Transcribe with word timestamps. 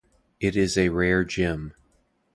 It 0.39 0.55
is 0.57 0.79
a 0.79 0.89
rare 0.89 1.23
gem. 1.23 1.75